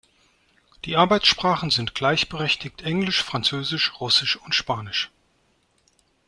[0.85, 5.11] Die Arbeitssprachen sind gleichberechtigt Englisch, Französisch, Russisch und Spanisch.